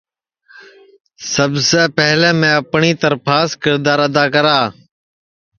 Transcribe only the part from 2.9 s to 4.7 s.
ترپھاس کِردار ادا کرا